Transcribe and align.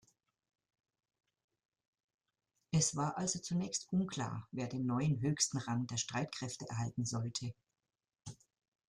Es 2.71 2.95
war 2.95 3.19
also 3.19 3.37
zunächst 3.37 3.93
unklar, 3.93 4.47
wer 4.49 4.67
den 4.67 4.87
neuen 4.87 5.21
höchsten 5.21 5.59
Rang 5.59 5.85
der 5.85 5.97
Streitkräfte 5.97 6.67
erhalten 6.67 7.05
sollte. 7.05 7.53